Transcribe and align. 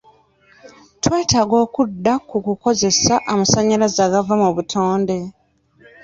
Twetaaga 1.03 1.55
okudda 1.65 2.13
ku 2.27 2.35
kukozesa 2.45 3.13
amasanyalaze 3.31 3.99
agava 4.07 4.33
mu 4.41 4.49
butonde. 4.55 5.17